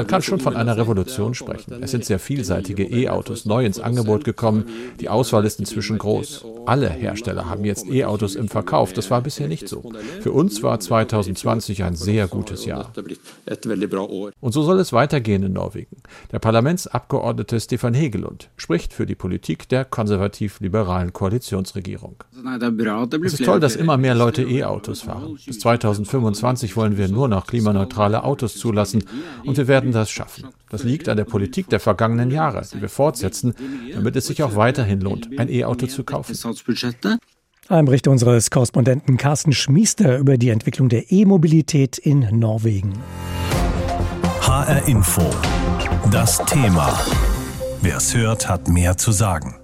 kann 0.06 0.22
schon 0.22 0.40
von 0.40 0.56
einer 0.56 0.76
Revolution 0.76 1.34
sprechen. 1.34 1.82
Es 1.82 1.90
sind 1.90 2.04
sehr 2.04 2.18
vielseitige 2.18 2.84
E-Autos 2.84 3.44
neu 3.44 3.64
ins 3.64 3.80
Angebot 3.80 4.24
gekommen. 4.24 4.64
Die 5.00 5.08
Auswahl 5.08 5.44
ist 5.44 5.58
inzwischen 5.58 5.98
groß. 5.98 6.44
Alle 6.66 6.88
Hersteller 6.88 7.48
haben 7.48 7.64
jetzt 7.64 7.88
E-Autos 7.88 8.36
im 8.36 8.48
Verkauf. 8.48 8.92
Das 8.92 9.10
war 9.10 9.20
bisher 9.20 9.48
nicht 9.48 9.68
so. 9.68 9.92
Für 10.20 10.32
uns 10.32 10.62
war 10.62 10.78
2020 10.78 11.84
ein 11.84 11.96
sehr 11.96 12.28
gutes 12.28 12.64
Jahr. 12.64 12.92
Und 14.40 14.52
so 14.52 14.62
soll 14.62 14.78
es 14.78 14.92
weitergehen 14.92 15.42
in 15.42 15.52
Norwegen. 15.52 15.96
Der 16.30 16.38
Parlamentsabgeordnete 16.38 17.60
Stefan 17.60 17.94
Hegelund 17.94 18.50
spricht 18.56 18.92
für 18.92 19.06
die 19.06 19.14
Politik 19.14 19.68
der 19.68 19.84
konservativ-liberalen 19.84 21.12
Koalitionsregierung. 21.12 22.16
Es 23.24 23.34
ist 23.34 23.44
toll, 23.44 23.60
dass 23.60 23.76
immer 23.76 23.96
mehr 23.96 24.14
Leute 24.14 24.42
E-Autos 24.42 25.02
fahren. 25.02 25.38
Bis 25.44 25.58
2025 25.78 26.76
wollen 26.76 26.96
wir 26.96 27.08
nur 27.08 27.28
noch 27.28 27.46
klimaneutrale 27.46 28.24
Autos 28.24 28.56
zulassen 28.56 29.04
und 29.44 29.56
wir 29.56 29.68
werden 29.68 29.92
das 29.92 30.10
schaffen. 30.10 30.48
Das 30.70 30.84
liegt 30.84 31.08
an 31.08 31.16
der 31.16 31.24
Politik 31.24 31.68
der 31.68 31.80
vergangenen 31.80 32.30
Jahre, 32.30 32.62
die 32.72 32.80
wir 32.80 32.88
fortsetzen, 32.88 33.54
damit 33.94 34.16
es 34.16 34.26
sich 34.26 34.42
auch 34.42 34.56
weiterhin 34.56 35.00
lohnt, 35.00 35.28
ein 35.38 35.48
E-Auto 35.48 35.86
zu 35.86 36.04
kaufen. 36.04 36.34
Ein 37.68 37.84
Bericht 37.84 38.08
unseres 38.08 38.50
Korrespondenten 38.50 39.16
Carsten 39.16 39.52
Schmiester 39.52 40.18
über 40.18 40.36
die 40.36 40.48
Entwicklung 40.48 40.88
der 40.88 41.12
E-Mobilität 41.12 41.96
in 41.98 42.26
Norwegen. 42.32 42.92
HR 44.40 44.88
Info. 44.88 45.22
Das 46.10 46.44
Thema. 46.44 46.98
Wer 47.80 47.96
es 47.96 48.14
hört, 48.14 48.48
hat 48.48 48.68
mehr 48.68 48.96
zu 48.96 49.12
sagen. 49.12 49.61